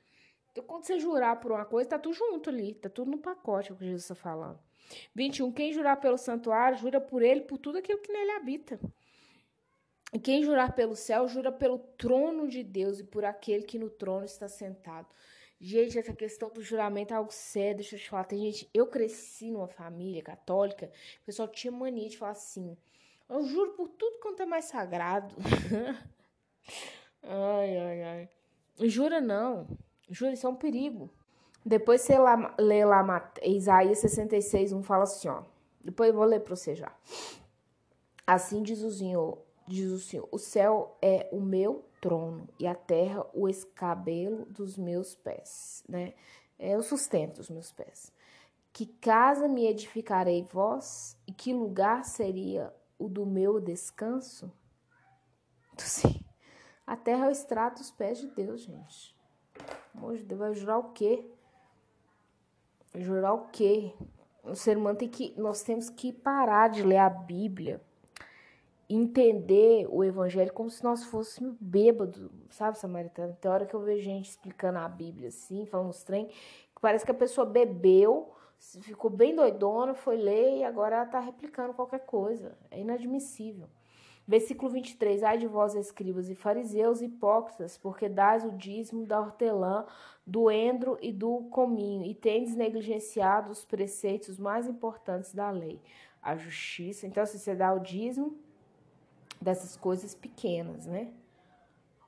Então, 0.57 0.65
quando 0.65 0.87
você 0.87 0.99
jurar 0.99 1.39
por 1.39 1.53
uma 1.53 1.67
coisa, 1.67 1.91
tá 1.91 1.99
tudo 1.99 2.15
junto 2.15 2.49
ali, 2.49 2.73
tá 2.73 2.89
tudo 2.89 3.11
no 3.11 3.19
pacote, 3.19 3.71
é 3.71 3.75
o 3.75 3.77
que 3.77 3.85
Jesus 3.85 4.05
está 4.05 4.15
falando. 4.15 4.59
21. 5.15 5.53
Quem 5.53 5.71
jurar 5.71 6.01
pelo 6.01 6.17
santuário, 6.17 6.79
jura 6.79 6.99
por 6.99 7.21
ele, 7.21 7.43
por 7.43 7.59
tudo 7.59 7.77
aquilo 7.77 8.01
que 8.01 8.11
nele 8.11 8.31
habita. 8.31 8.81
E 10.15 10.19
quem 10.19 10.43
jurar 10.43 10.75
pelo 10.75 10.97
céu, 10.97 11.29
jura 11.29 11.53
pelo 11.53 11.79
trono 11.79 12.49
de 12.49 12.63
Deus 12.63 13.01
e 13.01 13.05
por 13.05 13.23
aquele 13.23 13.65
que 13.65 13.79
no 13.79 13.91
trono 13.91 14.25
está 14.25 14.49
sentado. 14.49 15.07
Gente, 15.61 15.99
essa 15.99 16.15
questão 16.15 16.49
do 16.49 16.63
juramento 16.63 17.13
é 17.13 17.17
algo 17.19 17.33
sério, 17.33 17.77
deixa 17.77 17.97
eu 17.97 18.01
te 18.01 18.09
falar. 18.09 18.25
Tem 18.25 18.41
gente, 18.41 18.71
eu 18.73 18.87
cresci 18.87 19.51
numa 19.51 19.69
família 19.69 20.23
católica, 20.23 20.91
o 21.21 21.27
pessoal 21.27 21.49
tinha 21.49 21.71
mania 21.71 22.09
de 22.09 22.17
falar 22.17 22.33
assim: 22.33 22.75
eu 23.29 23.45
juro 23.45 23.73
por 23.73 23.89
tudo 23.91 24.21
quanto 24.21 24.43
é 24.43 24.47
mais 24.47 24.65
sagrado. 24.65 25.35
ai, 27.23 27.77
ai, 27.77 28.03
ai. 28.03 28.31
Jura 28.89 29.21
não. 29.21 29.67
Jura, 30.09 30.33
isso 30.33 30.47
é 30.47 30.51
um 30.51 30.55
perigo. 30.55 31.11
Depois 31.65 32.01
você 32.01 32.17
lá, 32.17 32.55
lê 32.59 32.85
lá 32.85 33.33
Isaías 33.43 33.99
66, 33.99 34.73
1 34.73 34.83
fala 34.83 35.03
assim, 35.03 35.29
ó. 35.29 35.43
Depois 35.83 36.11
eu 36.11 36.15
vou 36.15 36.25
ler 36.25 36.41
para 36.41 36.55
você 36.55 36.75
já. 36.75 36.93
Assim 38.27 38.63
diz 38.63 38.83
o 38.83 38.91
Senhor, 38.91 39.39
diz 39.67 39.91
o 39.91 39.99
Senhor, 39.99 40.29
o 40.31 40.39
céu 40.39 40.97
é 41.03 41.29
o 41.33 41.41
meu 41.41 41.85
trono 42.01 42.49
e 42.59 42.67
a 42.67 42.75
terra 42.75 43.27
o 43.35 43.49
escabelo 43.49 44.45
dos 44.47 44.77
meus 44.77 45.15
pés, 45.17 45.83
né? 45.89 46.15
É 46.59 46.77
o 46.77 46.83
sustento 46.83 47.39
dos 47.39 47.51
meus 47.51 47.73
pés. 47.73 48.13
Que 48.73 48.87
casa 48.87 49.49
me 49.49 49.67
edificarei 49.67 50.47
vós 50.51 51.17
e 51.27 51.33
que 51.33 51.53
lugar 51.53 52.05
seria 52.05 52.73
o 52.99 53.09
do 53.09 53.27
meu 53.27 53.61
descanso? 53.61 54.53
Sim. 55.79 56.21
A 56.87 56.97
terra 56.97 57.27
é 57.27 57.29
o 57.29 57.33
estrado 57.33 57.79
dos 57.79 57.91
pés 57.91 58.19
de 58.19 58.29
Deus, 58.29 58.63
gente. 58.63 59.16
Amor 59.95 60.17
de 60.17 60.25
Deus, 60.25 60.39
vai 60.39 60.55
jurar 60.55 60.79
o 60.79 60.93
quê? 60.93 61.25
Jurar 62.95 63.35
o 63.35 63.49
quê? 63.49 63.93
O 64.43 64.55
ser 64.55 64.77
humano 64.77 64.99
tem 64.99 65.09
que. 65.09 65.35
Nós 65.37 65.63
temos 65.63 65.91
que 65.91 66.13
parar 66.13 66.69
de 66.69 66.83
ler 66.83 66.99
a 66.99 67.09
Bíblia, 67.09 67.81
entender 68.89 69.87
o 69.91 70.05
Evangelho 70.05 70.53
como 70.53 70.71
se 70.71 70.85
nós 70.85 71.05
fôssemos 71.05 71.57
bêbados, 71.61 72.31
sabe, 72.51 72.79
Samaritano? 72.79 73.37
Tem 73.41 73.51
hora 73.51 73.67
que 73.67 73.75
eu 73.75 73.81
vejo 73.81 74.03
gente 74.03 74.31
explicando 74.31 74.79
a 74.79 74.89
Bíblia 74.89 75.29
assim, 75.29 75.67
falando 75.67 75.89
uns 75.89 76.05
trem, 76.05 76.27
que 76.27 76.81
parece 76.81 77.05
que 77.05 77.11
a 77.11 77.15
pessoa 77.15 77.47
bebeu, 77.47 78.33
ficou 78.83 79.11
bem 79.11 79.35
doidona, 79.35 79.95
foi 79.95 80.17
ler 80.17 80.59
e 80.59 80.65
agora 80.65 80.97
ela 80.97 81.07
tá 81.07 81.19
replicando 81.19 81.75
qualquer 81.75 82.01
coisa. 82.01 82.57
É 82.71 82.81
inadmissível. 82.81 83.69
Versículo 84.27 84.71
23. 84.71 85.23
Ai 85.23 85.39
de 85.39 85.47
vós, 85.47 85.75
escribas 85.75 86.29
e 86.29 86.35
fariseus, 86.35 87.01
hipócritas, 87.01 87.79
porque 87.79 88.09
dais 88.09 88.45
o 88.45 88.51
dízimo 88.51 89.07
da 89.07 89.21
hortelã, 89.21 89.87
do 90.27 90.51
endro 90.51 90.99
e 91.01 91.13
do 91.13 91.45
cominho, 91.51 92.05
e 92.05 92.15
tendes 92.15 92.57
negligenciado 92.57 93.53
os 93.53 93.65
preceitos 93.65 94.39
mais 94.39 94.67
importantes 94.67 95.33
da 95.33 95.51
lei, 95.51 95.81
a 96.21 96.37
justiça. 96.37 97.07
Então, 97.07 97.25
se 97.25 97.39
você 97.39 97.55
dá 97.55 97.73
o 97.73 97.79
dízimo 97.79 98.37
dessas 99.41 99.77
coisas 99.77 100.15
pequenas, 100.15 100.87
né? 100.87 101.13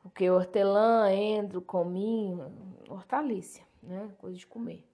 Porque 0.03 0.29
hortelã, 0.29 1.13
endro, 1.13 1.61
cominho, 1.61 2.51
hortaliça, 2.89 3.61
né? 3.83 4.11
Coisa 4.19 4.37
de 4.37 4.47
comer. 4.47 4.85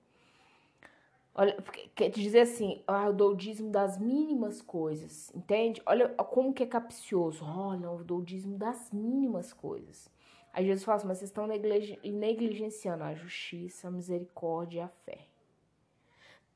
Olha, 1.36 1.56
quer 1.96 2.10
dizer 2.10 2.40
assim, 2.42 2.80
ah, 2.86 3.06
eu 3.06 3.12
dou 3.12 3.32
o 3.32 3.36
dízimo 3.36 3.68
das 3.68 3.98
mínimas 3.98 4.62
coisas, 4.62 5.34
entende? 5.34 5.82
Olha 5.84 6.08
como 6.10 6.54
que 6.54 6.62
é 6.62 6.66
capcioso. 6.66 7.44
Olha, 7.44 7.86
eu 7.86 8.04
dou 8.04 8.20
o 8.20 8.24
dízimo 8.24 8.56
das 8.56 8.92
mínimas 8.92 9.52
coisas. 9.52 10.08
Aí 10.52 10.64
Jesus 10.64 10.84
fala 10.84 10.96
assim, 10.98 11.08
mas 11.08 11.18
vocês 11.18 11.30
estão 11.30 11.48
negligenciando 11.48 13.02
a 13.02 13.14
justiça, 13.14 13.88
a 13.88 13.90
misericórdia 13.90 14.78
e 14.78 14.82
a 14.82 14.88
fé. 14.88 15.26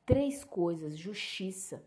Três 0.06 0.44
coisas, 0.44 0.96
justiça. 0.96 1.82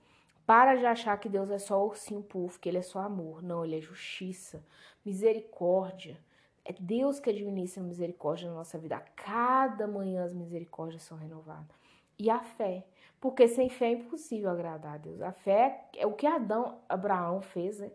Para 0.46 0.76
de 0.76 0.86
achar 0.86 1.18
que 1.18 1.30
Deus 1.30 1.50
é 1.50 1.58
só 1.58 1.82
ursinho 1.86 2.22
puff, 2.22 2.60
que 2.60 2.68
ele 2.68 2.80
é 2.80 2.82
só 2.82 3.00
amor. 3.00 3.42
Não, 3.42 3.64
ele 3.64 3.78
é 3.78 3.82
justiça, 3.82 4.66
misericórdia. 5.06 6.20
É 6.66 6.74
Deus 6.74 7.22
que 7.22 7.30
administra 7.30 7.82
a 7.82 7.86
misericórdia 7.86 8.50
na 8.50 8.56
nossa 8.56 8.78
vida. 8.78 8.98
A 8.98 9.00
cada 9.00 9.88
manhã 9.88 10.26
as 10.26 10.34
misericórdias 10.34 11.04
são 11.04 11.18
renovadas 11.18 11.81
e 12.22 12.30
a 12.30 12.40
fé. 12.40 12.86
Porque 13.20 13.48
sem 13.48 13.70
fé 13.70 13.88
é 13.88 13.92
impossível 13.94 14.50
agradar 14.50 14.96
a 14.96 14.98
Deus. 14.98 15.22
A 15.22 15.32
fé 15.32 15.90
é 15.96 16.06
o 16.06 16.14
que 16.14 16.26
Adão, 16.26 16.82
Abraão 16.88 17.42
fez, 17.42 17.80
né? 17.80 17.92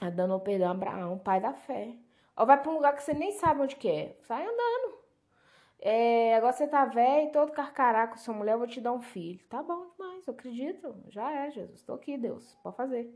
Adão 0.00 0.26
não 0.26 0.40
perdeu 0.40 0.68
Abraão, 0.68 1.18
pai 1.18 1.40
da 1.40 1.52
fé. 1.52 1.96
Ou 2.36 2.46
vai 2.46 2.60
para 2.60 2.70
um 2.70 2.74
lugar 2.74 2.94
que 2.94 3.02
você 3.02 3.14
nem 3.14 3.32
sabe 3.32 3.60
onde 3.60 3.76
que 3.76 3.88
é. 3.88 4.16
Sai 4.22 4.42
andando. 4.42 5.02
É, 5.78 6.36
agora 6.36 6.52
você 6.52 6.66
tá 6.68 6.84
velho, 6.84 7.32
todo 7.32 7.52
carcará 7.52 8.06
com 8.06 8.16
sua 8.16 8.34
mulher, 8.34 8.52
eu 8.52 8.58
vou 8.58 8.68
te 8.68 8.80
dar 8.80 8.92
um 8.92 9.02
filho. 9.02 9.44
Tá 9.48 9.62
bom 9.62 9.90
demais, 9.90 10.26
eu 10.26 10.34
acredito. 10.34 10.94
Já 11.08 11.30
é, 11.32 11.50
Jesus. 11.50 11.80
Estou 11.80 11.96
aqui, 11.96 12.16
Deus. 12.16 12.56
Pode 12.62 12.76
fazer. 12.76 13.12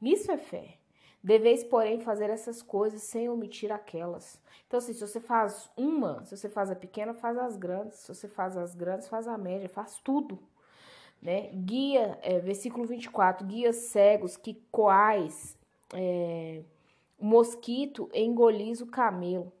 Isso 0.00 0.30
é 0.30 0.38
fé. 0.38 0.78
Deveis, 1.22 1.64
porém, 1.64 2.00
fazer 2.00 2.30
essas 2.30 2.62
coisas 2.62 3.02
sem 3.02 3.28
omitir 3.28 3.72
aquelas. 3.72 4.40
Então, 4.66 4.78
assim, 4.78 4.92
se 4.92 5.00
você 5.00 5.20
faz 5.20 5.70
uma, 5.76 6.24
se 6.24 6.36
você 6.36 6.48
faz 6.48 6.70
a 6.70 6.76
pequena, 6.76 7.14
faz 7.14 7.36
as 7.38 7.56
grandes. 7.56 7.98
Se 7.98 8.14
você 8.14 8.28
faz 8.28 8.56
as 8.56 8.74
grandes, 8.74 9.08
faz 9.08 9.26
a 9.26 9.36
média, 9.36 9.68
faz 9.68 9.98
tudo. 9.98 10.38
Né? 11.20 11.50
Guia, 11.52 12.18
é, 12.22 12.38
versículo 12.38 12.86
24, 12.86 13.46
guia 13.46 13.72
cegos 13.72 14.36
que 14.36 14.62
coais 14.70 15.58
é, 15.92 16.62
mosquito 17.18 18.08
engolis 18.14 18.80
o 18.80 18.86
camelo. 18.86 19.52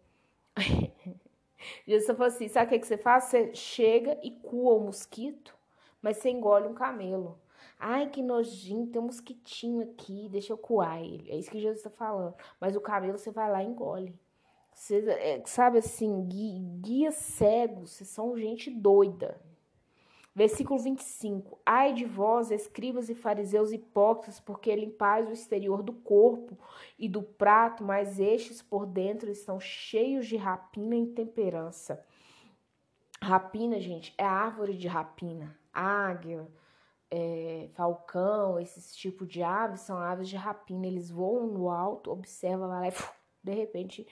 Jesus 1.86 2.06
falou 2.06 2.26
assim, 2.26 2.48
sabe 2.48 2.66
o 2.66 2.68
que, 2.70 2.78
que 2.78 2.86
você 2.86 2.96
faz? 2.96 3.24
Você 3.24 3.54
chega 3.54 4.18
e 4.22 4.30
cua 4.30 4.74
o 4.74 4.80
mosquito, 4.80 5.54
mas 6.00 6.18
você 6.18 6.30
engole 6.30 6.68
um 6.68 6.74
camelo. 6.74 7.38
Ai, 7.78 8.08
que 8.10 8.22
nojinho, 8.22 8.88
tem 8.88 9.00
um 9.00 9.04
mosquitinho 9.04 9.82
aqui, 9.82 10.28
deixa 10.28 10.52
eu 10.52 10.58
coar 10.58 11.00
ele. 11.00 11.30
É 11.30 11.36
isso 11.36 11.50
que 11.50 11.60
Jesus 11.60 11.78
está 11.78 11.90
falando. 11.90 12.34
Mas 12.60 12.74
o 12.74 12.80
cabelo 12.80 13.18
você 13.18 13.30
vai 13.30 13.50
lá 13.50 13.62
e 13.62 13.66
engole. 13.66 14.18
Você, 14.74 14.98
é, 15.10 15.42
sabe 15.46 15.78
assim, 15.78 16.24
guia, 16.26 16.60
guia 16.80 17.12
cegos, 17.12 17.90
vocês 17.90 18.08
são 18.08 18.36
gente 18.36 18.70
doida. 18.70 19.40
Versículo 20.34 20.78
25. 20.78 21.58
Ai 21.66 21.92
de 21.92 22.04
vós, 22.04 22.52
escribas 22.52 23.08
e 23.08 23.14
fariseus 23.14 23.72
hipócritas, 23.72 24.38
porque 24.38 24.74
limpais 24.74 25.28
o 25.28 25.32
exterior 25.32 25.82
do 25.82 25.92
corpo 25.92 26.56
e 26.96 27.08
do 27.08 27.22
prato, 27.22 27.82
mas 27.82 28.20
estes 28.20 28.62
por 28.62 28.86
dentro 28.86 29.28
estão 29.30 29.58
cheios 29.58 30.26
de 30.28 30.36
rapina 30.36 30.94
e 30.94 31.00
intemperança. 31.00 32.04
Rapina, 33.20 33.80
gente, 33.80 34.14
é 34.16 34.24
árvore 34.24 34.76
de 34.76 34.86
rapina. 34.86 35.58
Águia, 35.72 36.46
é, 37.10 37.68
falcão, 37.74 38.58
esses 38.58 38.94
tipos 38.94 39.28
de 39.28 39.42
aves 39.42 39.80
são 39.80 39.98
aves 39.98 40.28
de 40.28 40.36
rapina. 40.36 40.86
Eles 40.86 41.10
voam 41.10 41.46
no 41.46 41.70
alto, 41.70 42.10
observa 42.10 42.66
lá 42.66 42.88
e 42.88 42.92
de 43.42 43.52
repente, 43.52 44.06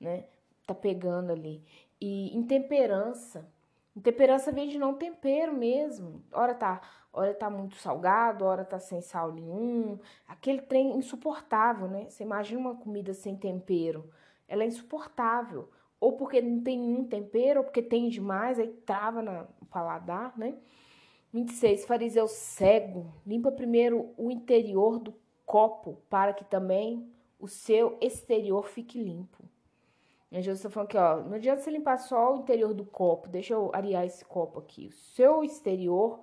né, 0.00 0.24
tá 0.66 0.74
pegando 0.74 1.32
ali. 1.32 1.64
E 2.00 2.36
intemperança. 2.36 3.48
Intemperança 3.94 4.50
vem 4.50 4.68
de 4.68 4.78
não 4.78 4.94
tempero 4.94 5.52
mesmo. 5.52 6.22
Ora 6.32 6.54
tá, 6.54 6.80
ora 7.12 7.34
tá 7.34 7.48
muito 7.50 7.76
salgado, 7.76 8.44
ora 8.44 8.64
tá 8.64 8.78
sem 8.78 9.00
sal 9.00 9.30
nenhum. 9.32 9.98
Aquele 10.26 10.62
trem 10.62 10.96
insuportável, 10.96 11.86
né? 11.88 12.06
Você 12.08 12.24
imagina 12.24 12.60
uma 12.60 12.74
comida 12.74 13.12
sem 13.12 13.36
tempero. 13.36 14.10
Ela 14.48 14.64
é 14.64 14.66
insuportável. 14.66 15.70
Ou 16.00 16.16
porque 16.16 16.40
não 16.40 16.60
tem 16.62 16.78
nenhum 16.78 17.04
tempero, 17.04 17.60
ou 17.60 17.64
porque 17.64 17.82
tem 17.82 18.08
demais, 18.08 18.58
aí 18.58 18.66
trava 18.66 19.22
no 19.22 19.46
paladar, 19.70 20.36
né? 20.36 20.56
26. 21.32 21.84
Fariseu 21.86 22.28
cego, 22.28 23.12
limpa 23.26 23.50
primeiro 23.50 24.10
o 24.16 24.30
interior 24.30 24.98
do 24.98 25.14
copo, 25.46 25.98
para 26.08 26.32
que 26.32 26.44
também 26.44 27.10
o 27.38 27.48
seu 27.48 27.98
exterior 28.00 28.66
fique 28.66 29.02
limpo. 29.02 29.44
Jesus 30.30 30.58
está 30.58 30.70
falando 30.70 30.88
aqui, 30.88 30.96
ó, 30.96 31.20
não 31.28 31.34
adianta 31.34 31.60
você 31.60 31.70
limpar 31.70 31.98
só 31.98 32.32
o 32.32 32.38
interior 32.38 32.72
do 32.72 32.86
copo, 32.86 33.28
deixa 33.28 33.52
eu 33.52 33.70
arear 33.74 34.04
esse 34.04 34.24
copo 34.24 34.58
aqui. 34.60 34.86
O 34.86 34.92
seu 34.92 35.44
exterior, 35.44 36.20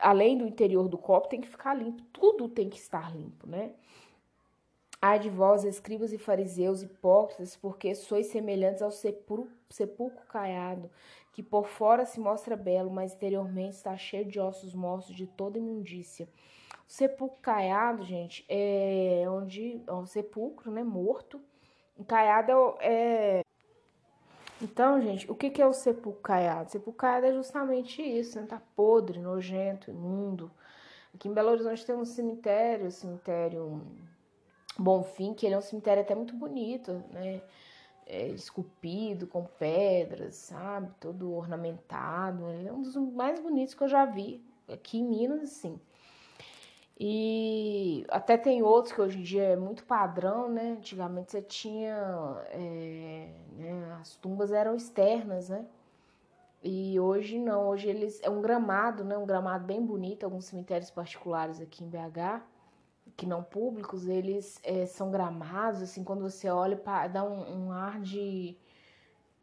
além 0.00 0.38
do 0.38 0.46
interior 0.46 0.88
do 0.88 0.96
copo, 0.96 1.28
tem 1.28 1.40
que 1.40 1.48
ficar 1.48 1.74
limpo, 1.74 2.02
tudo 2.12 2.48
tem 2.48 2.70
que 2.70 2.78
estar 2.78 3.14
limpo, 3.14 3.46
né? 3.46 3.74
Ai 5.06 5.18
de 5.18 5.28
vós, 5.28 5.64
escribas 5.64 6.14
e 6.14 6.16
fariseus 6.16 6.82
hipócritas, 6.82 7.54
porque 7.54 7.94
sois 7.94 8.28
semelhantes 8.28 8.80
ao 8.80 8.90
sepulcro, 8.90 10.24
caiado, 10.26 10.90
que 11.30 11.42
por 11.42 11.66
fora 11.66 12.06
se 12.06 12.18
mostra 12.18 12.56
belo, 12.56 12.90
mas 12.90 13.12
interiormente 13.12 13.74
está 13.74 13.94
cheio 13.98 14.24
de 14.24 14.40
ossos 14.40 14.74
mortos 14.74 15.14
de 15.14 15.26
toda 15.26 15.58
imundícia. 15.58 16.26
O 16.88 16.90
sepulcro 16.90 17.38
caiado, 17.42 18.02
gente, 18.02 18.46
é 18.48 19.26
onde 19.28 19.78
é 19.86 19.92
um 19.92 20.06
sepulcro, 20.06 20.70
né, 20.70 20.82
morto. 20.82 21.38
Caiado 22.08 22.74
é, 22.80 23.40
é 23.40 23.42
então, 24.62 25.02
gente, 25.02 25.30
o 25.30 25.34
que, 25.34 25.60
é 25.60 25.66
o 25.66 25.74
sepulcro 25.74 26.22
caiado? 26.22 26.70
Sepulcro 26.70 27.00
caiado 27.00 27.26
é 27.26 27.32
justamente 27.34 28.00
isso, 28.00 28.40
né? 28.40 28.46
Tá 28.46 28.62
podre, 28.74 29.18
nojento, 29.18 29.90
imundo. 29.90 30.50
Aqui 31.14 31.28
em 31.28 31.34
Belo 31.34 31.50
Horizonte 31.50 31.84
tem 31.84 31.94
um 31.94 32.06
cemitério, 32.06 32.90
cemitério 32.90 33.82
Bonfim, 34.78 35.34
que 35.34 35.46
ele 35.46 35.54
é 35.54 35.58
um 35.58 35.62
cemitério 35.62 36.02
até 36.02 36.14
muito 36.14 36.34
bonito, 36.34 37.02
né? 37.10 37.42
É, 38.06 38.28
esculpido 38.28 39.26
com 39.26 39.44
pedras, 39.44 40.34
sabe? 40.36 40.90
Todo 41.00 41.32
ornamentado. 41.32 42.50
Ele 42.50 42.68
é 42.68 42.72
um 42.72 42.82
dos 42.82 42.96
mais 42.96 43.40
bonitos 43.40 43.74
que 43.74 43.82
eu 43.82 43.88
já 43.88 44.04
vi 44.04 44.44
aqui 44.68 44.98
em 44.98 45.04
Minas, 45.04 45.42
assim. 45.42 45.80
E 46.98 48.04
até 48.08 48.36
tem 48.36 48.62
outros 48.62 48.94
que 48.94 49.00
hoje 49.00 49.18
em 49.18 49.22
dia 49.22 49.42
é 49.42 49.56
muito 49.56 49.84
padrão, 49.84 50.48
né? 50.48 50.76
Antigamente 50.78 51.32
você 51.32 51.42
tinha. 51.42 51.96
É, 52.50 53.28
né? 53.52 53.98
As 54.00 54.16
tumbas 54.16 54.52
eram 54.52 54.76
externas, 54.76 55.48
né? 55.48 55.66
E 56.62 56.98
hoje 57.00 57.38
não, 57.38 57.68
hoje 57.68 57.88
eles. 57.88 58.20
É 58.22 58.30
um 58.30 58.40
gramado, 58.40 59.04
né? 59.04 59.18
Um 59.18 59.26
gramado 59.26 59.64
bem 59.64 59.84
bonito, 59.84 60.24
alguns 60.24 60.44
cemitérios 60.46 60.90
particulares 60.90 61.60
aqui 61.60 61.84
em 61.84 61.88
BH, 61.88 62.42
que 63.16 63.26
não 63.26 63.42
públicos, 63.42 64.06
eles 64.06 64.60
é, 64.62 64.86
são 64.86 65.10
gramados, 65.10 65.82
assim, 65.82 66.04
quando 66.04 66.22
você 66.22 66.48
olha, 66.48 66.80
dá 67.12 67.24
um, 67.24 67.66
um 67.66 67.72
ar 67.72 68.00
de. 68.00 68.56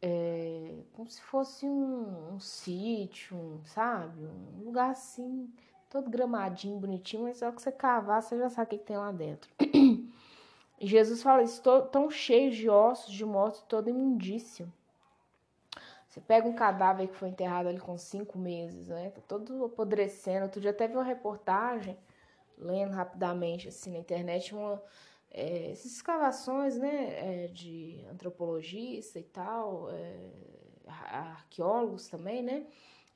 É, 0.00 0.82
como 0.94 1.08
se 1.08 1.22
fosse 1.22 1.66
um, 1.66 2.34
um 2.34 2.40
sítio, 2.40 3.60
sabe? 3.64 4.26
Um 4.26 4.64
lugar 4.64 4.90
assim 4.90 5.48
todo 5.92 6.08
gramadinho, 6.08 6.78
bonitinho, 6.78 7.24
mas 7.24 7.36
só 7.36 7.52
que 7.52 7.60
você 7.60 7.70
cavar, 7.70 8.22
você 8.22 8.38
já 8.38 8.48
sabe 8.48 8.74
o 8.74 8.78
que, 8.78 8.84
tem 8.84 8.96
lá 8.96 9.12
dentro. 9.12 9.50
Jesus 10.80 11.22
fala 11.22 11.42
isso, 11.42 11.62
tão 11.92 12.10
cheios 12.10 12.56
de 12.56 12.68
ossos, 12.68 13.12
de 13.12 13.24
mortos, 13.26 13.62
toda 13.68 13.90
imundícia. 13.90 14.66
Você 16.08 16.18
pega 16.20 16.48
um 16.48 16.54
cadáver 16.54 17.08
que 17.08 17.14
foi 17.14 17.28
enterrado 17.28 17.68
ali 17.68 17.78
com 17.78 17.96
cinco 17.98 18.38
meses, 18.38 18.88
né? 18.88 19.10
Tá 19.10 19.20
todo 19.28 19.66
apodrecendo. 19.66 20.44
Outro 20.44 20.60
dia 20.60 20.70
até 20.70 20.88
vi 20.88 20.94
uma 20.94 21.04
reportagem, 21.04 21.96
lendo 22.58 22.92
rapidamente 22.92 23.68
assim 23.68 23.92
na 23.92 23.98
internet, 23.98 24.54
uma, 24.54 24.82
é, 25.30 25.70
essas 25.70 25.92
escavações, 25.92 26.76
né, 26.76 27.44
é, 27.44 27.48
de 27.48 28.04
antropologista 28.10 29.18
e 29.18 29.24
tal, 29.24 29.90
é, 29.90 30.30
arqueólogos 30.86 32.08
também, 32.08 32.42
né? 32.42 32.66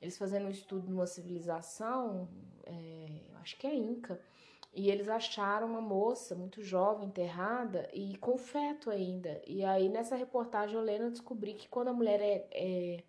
Eles 0.01 0.17
fazendo 0.17 0.47
um 0.47 0.51
estudo 0.51 0.87
de 0.87 0.93
uma 0.93 1.07
civilização, 1.07 2.27
é, 2.65 3.07
acho 3.41 3.57
que 3.57 3.65
é 3.65 3.73
Inca, 3.73 4.19
e 4.73 4.91
eles 4.91 5.09
acharam 5.09 5.67
uma 5.67 5.81
moça 5.81 6.35
muito 6.35 6.61
jovem 6.61 7.07
enterrada 7.07 7.89
e 7.93 8.15
com 8.17 8.37
feto 8.37 8.91
ainda. 8.91 9.41
E 9.47 9.63
aí 9.63 9.89
nessa 9.89 10.15
reportagem 10.15 10.75
eu 10.75 10.81
lendo 10.81 11.05
eu 11.05 11.11
descobri 11.11 11.55
que 11.55 11.67
quando 11.67 11.87
a 11.87 11.93
mulher 11.93 12.21
é, 12.21 12.47
é 12.51 13.03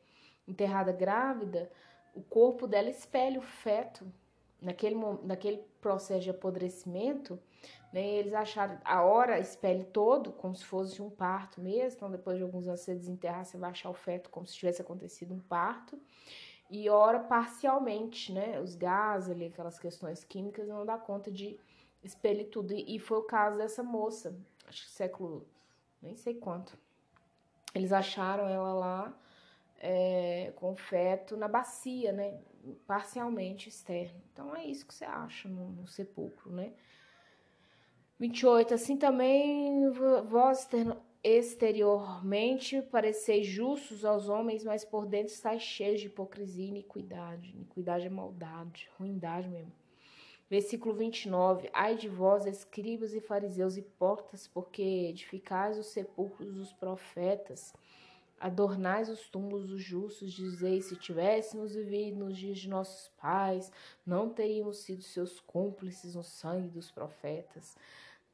enterrada 0.47 0.93
grávida, 0.93 1.71
o 2.15 2.23
corpo 2.23 2.67
dela 2.67 2.89
espelha 2.89 3.39
o 3.39 3.43
feto 3.43 4.07
naquele, 4.61 4.97
naquele 5.23 5.59
processo 5.81 6.23
de 6.23 6.31
apodrecimento, 6.31 7.39
né, 7.93 8.07
eles 8.07 8.35
acharam 8.35 8.79
a 8.85 9.03
hora 9.03 9.39
espelhe 9.39 9.85
todo, 9.85 10.33
como 10.33 10.55
se 10.55 10.65
fosse 10.65 11.01
um 11.01 11.09
parto 11.09 11.61
mesmo. 11.61 11.97
Então, 11.97 12.11
depois 12.11 12.37
de 12.37 12.43
alguns 12.43 12.67
anos 12.67 12.81
você 12.81 12.95
desenterrar, 12.95 13.45
você 13.45 13.57
vai 13.57 13.71
achar 13.71 13.91
o 13.91 13.95
feto 13.95 14.31
como 14.31 14.47
se 14.47 14.55
tivesse 14.55 14.83
acontecido 14.83 15.33
um 15.35 15.41
parto 15.41 15.99
e 16.71 16.89
ora 16.91 17.19
parcialmente, 17.21 18.33
né? 18.33 18.61
Os 18.61 18.75
gases 18.75 19.31
ali, 19.31 19.47
aquelas 19.47 19.79
questões 19.79 20.23
químicas, 20.23 20.69
não 20.69 20.85
dá 20.85 20.99
conta 20.99 21.31
de 21.31 21.59
expelir 22.03 22.49
tudo. 22.51 22.75
E 22.75 22.99
foi 22.99 23.19
o 23.19 23.23
caso 23.23 23.57
dessa 23.57 23.83
moça, 23.83 24.37
acho 24.67 24.85
que 24.85 24.91
século, 24.91 25.47
nem 26.03 26.15
sei 26.15 26.35
quanto. 26.35 26.77
Eles 27.75 27.93
acharam 27.93 28.49
ela 28.49 28.73
lá 28.75 29.19
é, 29.79 30.53
com 30.57 30.77
feto 30.77 31.37
na 31.37 31.49
bacia, 31.49 32.13
né? 32.13 32.39
Parcialmente 32.87 33.69
externo. 33.69 34.21
Então 34.33 34.55
é 34.55 34.65
isso 34.65 34.87
que 34.87 34.95
você 34.95 35.05
acha 35.05 35.49
no, 35.49 35.71
no 35.71 35.87
sepulcro, 35.87 36.51
né? 36.53 36.73
28. 38.19 38.75
Assim 38.75 38.97
também 38.97 39.91
vós 39.91 40.69
exteriormente 41.23 42.83
pareceis 42.83 43.47
justos 43.47 44.05
aos 44.05 44.29
homens, 44.29 44.65
mas 44.65 44.85
por 44.85 45.07
dentro 45.07 45.33
estáis 45.33 45.63
cheios 45.63 46.01
de 46.01 46.07
hipocrisia 46.07 46.65
e 46.65 46.69
iniquidade. 46.69 47.51
Iniquidade 47.51 48.07
é 48.07 48.11
maldade, 48.11 48.89
ruindade 48.99 49.49
mesmo. 49.49 49.73
Versículo 50.51 50.95
29. 50.95 51.69
Ai 51.73 51.97
de 51.97 52.09
vós, 52.09 52.47
escribas 52.47 53.13
e 53.15 53.21
fariseus 53.21 53.77
hipócritas, 53.77 54.49
porque 54.49 54.83
edificais 54.83 55.79
os 55.79 55.87
sepulcros 55.87 56.55
dos 56.55 56.73
profetas, 56.73 57.75
adornais 58.41 59.09
os 59.09 59.29
túmulos 59.29 59.69
dos 59.69 59.83
justos, 59.83 60.33
dizeis, 60.33 60.87
se 60.87 60.97
tivéssemos 60.97 61.75
vivido 61.75 62.19
nos 62.19 62.37
dias 62.37 62.59
de 62.59 62.69
nossos 62.69 63.09
pais, 63.21 63.73
não 64.07 64.29
teríamos 64.29 64.79
sido 64.79 65.03
seus 65.03 65.41
cúmplices 65.41 66.15
no 66.15 66.23
sangue 66.23 66.69
dos 66.69 66.91
profetas. 66.91 67.77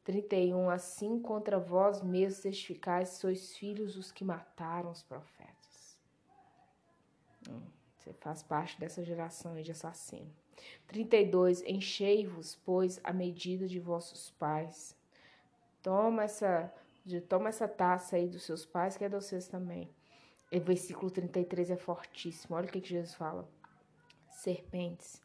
31. 0.04 0.68
Assim 0.68 1.18
contra 1.18 1.58
vós 1.58 2.02
mesmos 2.02 2.42
testificais, 2.42 3.10
sois 3.10 3.56
filhos 3.56 3.96
os 3.96 4.12
que 4.12 4.24
mataram 4.24 4.90
os 4.90 5.02
profetas. 5.02 5.98
Hum, 7.48 7.62
você 7.98 8.12
faz 8.12 8.42
parte 8.42 8.78
dessa 8.78 9.02
geração 9.02 9.60
de 9.60 9.72
assassino. 9.72 10.30
32. 10.86 11.62
Enchei-vos, 11.62 12.58
pois, 12.64 13.00
a 13.02 13.12
medida 13.12 13.66
de 13.66 13.80
vossos 13.80 14.30
pais. 14.32 14.96
Toma 15.82 16.24
essa, 16.24 16.72
toma 17.28 17.48
essa 17.48 17.68
taça 17.68 18.16
aí 18.16 18.28
dos 18.28 18.42
seus 18.42 18.64
pais, 18.64 18.96
que 18.96 19.04
é 19.04 19.08
de 19.08 19.14
vocês 19.14 19.48
também. 19.48 19.90
E 20.50 20.58
versículo 20.58 21.10
33 21.10 21.70
é 21.70 21.76
fortíssimo. 21.76 22.56
Olha 22.56 22.66
o 22.66 22.70
que, 22.70 22.80
que 22.80 22.88
Jesus 22.88 23.14
fala. 23.14 23.48
Serpentes, 24.28 25.22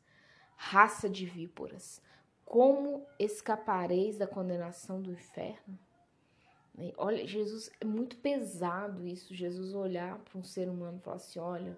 raça 0.55 1.09
de 1.09 1.25
víboras 1.25 2.01
como 2.49 3.05
escapareis 3.19 4.17
da 4.17 4.25
condenação 4.25 4.99
do 4.99 5.11
inferno? 5.11 5.77
Olha, 6.97 7.27
Jesus, 7.27 7.69
é 7.79 7.85
muito 7.85 8.17
pesado 8.17 9.05
isso, 9.05 9.35
Jesus 9.35 9.75
olhar 9.75 10.17
para 10.17 10.39
um 10.39 10.43
ser 10.43 10.67
humano 10.67 10.97
e 10.97 11.01
falar 11.01 11.17
assim, 11.17 11.37
olha, 11.37 11.77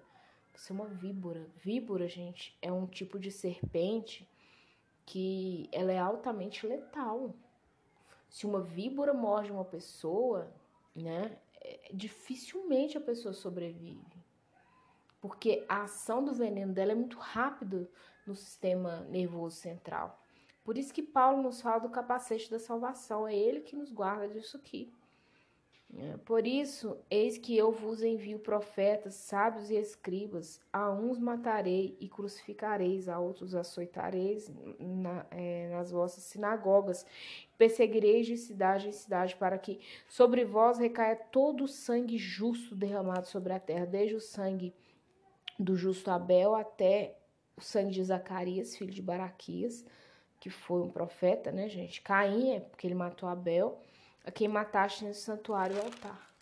você 0.54 0.72
é 0.72 0.74
uma 0.74 0.86
víbora. 0.86 1.46
Víbora, 1.62 2.08
gente, 2.08 2.56
é 2.62 2.72
um 2.72 2.86
tipo 2.86 3.18
de 3.18 3.30
serpente 3.30 4.26
que 5.04 5.68
ela 5.72 5.92
é 5.92 5.98
altamente 5.98 6.66
letal. 6.66 7.34
Se 8.32 8.46
uma 8.46 8.62
víbora 8.62 9.12
morde 9.12 9.52
uma 9.52 9.64
pessoa, 9.64 10.50
né, 10.96 11.38
é, 11.60 11.90
dificilmente 11.92 12.96
a 12.96 13.00
pessoa 13.00 13.34
sobrevive. 13.34 14.24
Porque 15.20 15.66
a 15.68 15.82
ação 15.82 16.24
do 16.24 16.32
veneno 16.32 16.72
dela 16.72 16.92
é 16.92 16.94
muito 16.94 17.18
rápida 17.18 17.86
no 18.26 18.34
sistema 18.34 19.00
nervoso 19.02 19.56
central. 19.56 20.18
Por 20.64 20.78
isso 20.78 20.94
que 20.94 21.02
Paulo 21.02 21.42
nos 21.42 21.60
fala 21.60 21.80
do 21.80 21.90
capacete 21.90 22.50
da 22.50 22.58
salvação, 22.58 23.28
é 23.28 23.36
ele 23.36 23.60
que 23.60 23.76
nos 23.76 23.92
guarda 23.92 24.26
disso 24.26 24.56
aqui. 24.56 24.90
Por 26.24 26.46
isso, 26.46 26.96
eis 27.10 27.36
que 27.36 27.54
eu 27.54 27.70
vos 27.70 28.02
envio 28.02 28.38
profetas, 28.38 29.14
sábios 29.14 29.70
e 29.70 29.74
escribas. 29.74 30.58
A 30.72 30.90
uns 30.90 31.18
matarei 31.18 31.96
e 32.00 32.08
crucificareis, 32.08 33.10
a 33.10 33.18
outros 33.18 33.54
açoitareis 33.54 34.50
na, 34.78 35.26
é, 35.30 35.68
nas 35.68 35.90
vossas 35.90 36.24
sinagogas. 36.24 37.04
Perseguireis 37.58 38.26
de 38.26 38.38
cidade 38.38 38.88
em 38.88 38.92
cidade, 38.92 39.36
para 39.36 39.58
que 39.58 39.80
sobre 40.08 40.46
vós 40.46 40.78
recaia 40.78 41.14
todo 41.14 41.64
o 41.64 41.68
sangue 41.68 42.16
justo 42.16 42.74
derramado 42.74 43.26
sobre 43.26 43.52
a 43.52 43.60
terra, 43.60 43.84
desde 43.84 44.14
o 44.14 44.20
sangue 44.20 44.72
do 45.58 45.76
justo 45.76 46.10
Abel 46.10 46.54
até 46.54 47.18
o 47.54 47.60
sangue 47.60 47.92
de 47.92 48.02
Zacarias, 48.02 48.74
filho 48.74 48.90
de 48.90 49.02
Baraquias 49.02 49.84
que 50.42 50.50
foi 50.50 50.80
um 50.80 50.90
profeta, 50.90 51.52
né, 51.52 51.68
gente? 51.68 52.02
Caim 52.02 52.56
é 52.56 52.58
porque 52.58 52.84
ele 52.84 52.96
matou 52.96 53.28
Abel, 53.28 53.80
a 54.24 54.30
quem 54.30 54.48
mataste 54.48 55.04
nesse 55.04 55.20
santuário 55.20 55.76
e 55.76 55.80
altar. 55.80 56.32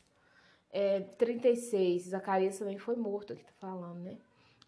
É, 0.72 1.00
36, 1.00 2.02
Zacarias 2.04 2.58
também 2.58 2.78
foi 2.78 2.96
morto, 2.96 3.32
aqui 3.32 3.44
tá 3.44 3.52
falando, 3.58 4.00
né? 4.00 4.18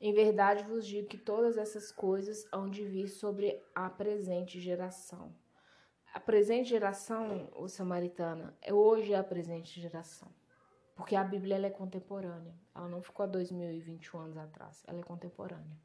Em 0.00 0.12
verdade 0.12 0.64
vos 0.64 0.84
digo 0.84 1.06
que 1.06 1.16
todas 1.16 1.56
essas 1.56 1.92
coisas 1.92 2.44
hão 2.50 2.68
de 2.68 2.84
vir 2.84 3.08
sobre 3.08 3.62
a 3.72 3.88
presente 3.88 4.60
geração. 4.60 5.32
A 6.12 6.18
presente 6.18 6.70
geração, 6.70 7.48
o 7.54 7.68
samaritana, 7.68 8.54
é 8.60 8.74
hoje 8.74 9.12
é 9.12 9.16
a 9.16 9.22
presente 9.24 9.80
geração. 9.80 10.28
Porque 10.96 11.16
a 11.16 11.24
Bíblia 11.24 11.54
ela 11.54 11.68
é 11.68 11.70
contemporânea. 11.70 12.54
Ela 12.74 12.88
não 12.88 13.00
ficou 13.00 13.24
há 13.24 13.26
2021 13.26 14.20
anos 14.20 14.36
atrás. 14.36 14.82
Ela 14.86 15.00
é 15.00 15.02
contemporânea. 15.02 15.78